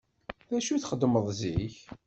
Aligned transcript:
D 0.49 0.51
acu 0.57 0.69
i 0.75 0.79
txeddmeḍ 0.81 1.27
zik? 1.39 1.75